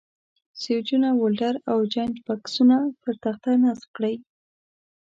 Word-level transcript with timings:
سویچونه، 0.61 1.09
ولډر 1.21 1.55
او 1.71 1.77
جاینټ 1.93 2.17
بکسونه 2.27 2.77
پر 3.01 3.13
تخته 3.23 3.51
نصب 3.63 3.89
کړئ. 3.97 4.15